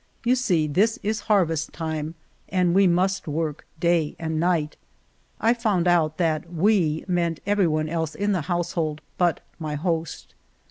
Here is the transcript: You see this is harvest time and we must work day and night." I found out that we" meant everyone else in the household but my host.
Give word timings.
You 0.25 0.33
see 0.35 0.65
this 0.65 0.97
is 1.03 1.19
harvest 1.29 1.73
time 1.73 2.15
and 2.49 2.73
we 2.73 2.87
must 2.87 3.27
work 3.27 3.67
day 3.79 4.15
and 4.17 4.39
night." 4.39 4.75
I 5.39 5.53
found 5.53 5.87
out 5.87 6.17
that 6.17 6.51
we" 6.51 7.05
meant 7.07 7.39
everyone 7.45 7.87
else 7.87 8.15
in 8.15 8.31
the 8.31 8.41
household 8.49 9.01
but 9.19 9.41
my 9.59 9.75
host. 9.75 10.33